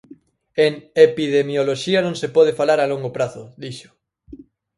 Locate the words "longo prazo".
2.91-3.43